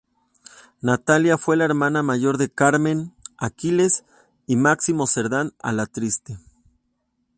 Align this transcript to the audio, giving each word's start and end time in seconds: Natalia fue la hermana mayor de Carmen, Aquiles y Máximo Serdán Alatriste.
Natalia 0.81 1.37
fue 1.37 1.55
la 1.57 1.65
hermana 1.65 2.01
mayor 2.01 2.39
de 2.39 2.49
Carmen, 2.49 3.13
Aquiles 3.37 4.03
y 4.47 4.55
Máximo 4.55 5.05
Serdán 5.05 5.53
Alatriste. 5.61 6.39